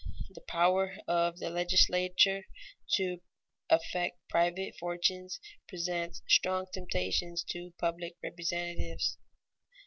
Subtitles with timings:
[0.33, 2.45] _The power of the legislature
[2.95, 3.19] to
[3.69, 9.19] affect private fortunes presents strong temptations to public representatives.